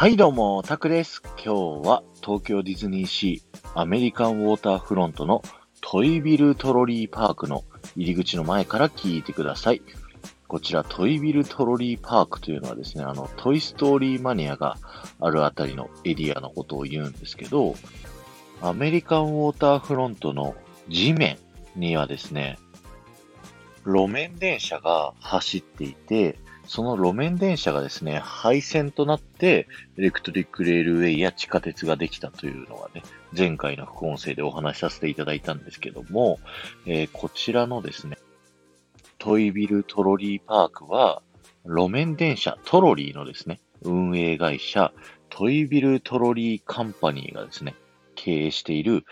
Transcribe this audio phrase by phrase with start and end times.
[0.00, 1.20] はいどうも、タクです。
[1.44, 5.42] 今日は東京ディズニーシーアメリカンウォーターフロントの
[5.82, 7.64] トイビルトロリーパークの
[7.96, 9.82] 入り口の前から聞いてください。
[10.48, 14.78] こちらトイビルトロリーパークというのはですね、あのトイストーリーマニアが
[15.20, 17.74] あるあたりのエリアのことを言うんですけど、
[18.62, 20.56] アメリカンウォーターフロントの
[20.88, 21.36] 地面
[21.76, 22.58] にはですね、
[23.84, 26.38] 路面電車が走っていて、
[26.70, 29.66] その路面電車がですね、廃線となって、
[29.98, 33.02] Electric Railway や地下鉄ができたというのがね、
[33.36, 36.38] 前回の副音声でお話しさせていただいたんですけども、
[36.86, 38.18] えーこちらのですね、
[39.18, 41.22] トイビル・トロリーパークは、
[41.64, 44.92] 路面電車トロリーのですね、運営会社、
[45.28, 47.74] トイビルトロリーカンパニーがですね、
[48.14, 49.04] 経営している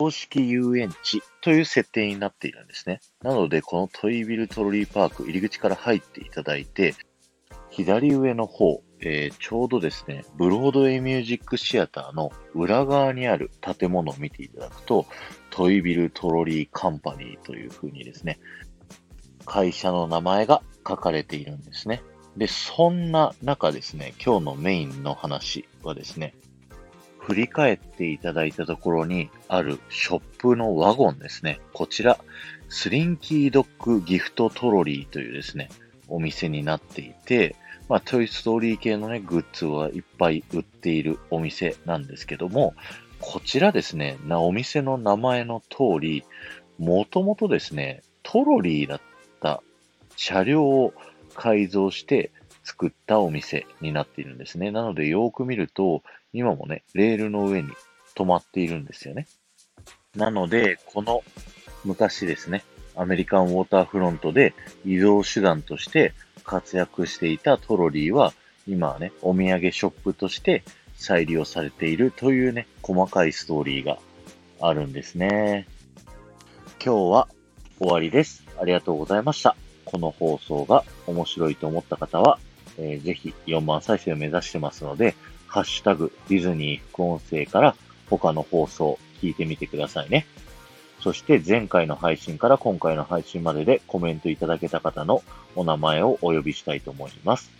[0.00, 3.02] 公式遊園地という設定になっているんですね。
[3.22, 6.94] なので、このトイビルトロリーパーク入り口から入っていただいて、
[7.68, 15.04] 左上の方、えーちょうどですね、ブロードウェイミュージックシアターの裏側にある建物を見ていただくと、
[15.50, 18.40] トイビルトロリーカンパニーという風にですね、
[19.44, 22.02] 会社の名前が書かれているんですね。
[22.38, 26.34] で、そんな中ですね、今日のメインの話はですね、
[27.30, 31.60] 振り返っていただいたところにあるショップのワゴンですね。
[31.72, 32.18] こちら、
[32.68, 35.68] スリンキードッグギフトトロリーというですね、
[36.08, 37.54] お店になっていて、
[37.88, 42.74] まあ、トイストーリー系のね、グッズはいっぱい売っているお店なんですけども、
[43.20, 46.24] こちらですね、な、お店の名前の通り、
[46.80, 49.00] もともとですね、トロリーだっ
[49.40, 49.62] た
[50.16, 50.92] 車両を
[51.36, 52.32] 改造して
[52.70, 54.70] 作ったお店になっているんですね。
[54.70, 57.70] なので、よーく見ると、今もね、レールの上に
[58.14, 59.26] 止まっているんですよね。
[60.14, 61.24] なので、この
[61.84, 62.62] 昔ですね、
[62.94, 64.54] アメリカンウォーターフロントで
[64.84, 68.32] 移動手段として活躍していたトロリーは、
[68.68, 70.62] 今はね、お土産ショップとして
[70.94, 73.98] 再利用されているというね、細かいストーリーが
[74.60, 75.66] あるんですね。
[76.84, 77.28] 今日は
[77.80, 78.44] 終わりです。
[78.60, 79.56] ありがとうございました。
[79.84, 82.38] この放送が面白いと思った方は、
[82.78, 85.14] えーぜひ4万再生を目指してますので、
[85.46, 87.74] ハッシュタグディズニー副音声から
[88.08, 90.26] 他の放送聞いてみてくださいね。
[91.00, 95.22] そして前回の配信から今回の配信まででコメントいただけた方の
[95.56, 97.50] お名前をお呼びしたいと思います。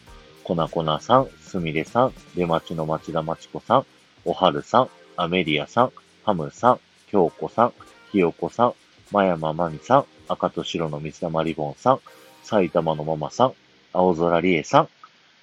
[0.44, 3.87] コナコナさん、すみれさん、出町の町田町子さん、
[4.25, 5.93] おはるさん、アメリアさん、
[6.25, 7.72] ハムさん、京子さん、
[8.12, 8.75] ひよこさん、
[9.10, 12.00] まやままみさん、赤と白の水玉リボンさん、
[12.43, 13.53] 埼玉のママさん、
[13.93, 14.88] 青空りえさん、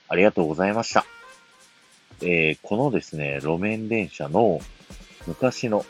[0.09, 1.06] ありがとうございました。
[2.22, 4.59] えーこのですね、路面電車の
[5.28, 5.85] 昔の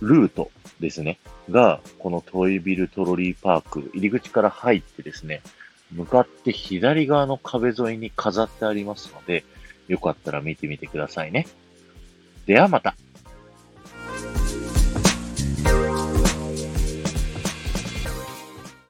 [0.00, 0.50] ルート
[0.80, 1.18] ですね、
[1.50, 5.42] が、このトイビルトロリーパーク入り口から入ってですね、
[5.92, 9.44] 向かって左側の壁沿いに飾ってありますので、
[9.88, 11.46] よかったら見てみてくださいね。
[12.46, 12.94] ではまた。